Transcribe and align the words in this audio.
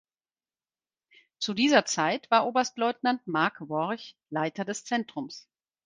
Zu 1.37 1.53
dieser 1.53 1.85
Zeit 1.85 2.31
war 2.31 2.47
Oberstleutnant 2.47 3.27
Marc 3.27 3.61
Worch 3.69 4.17
Leiter 4.31 4.65
des 4.65 4.83
Zentrums. 4.83 5.47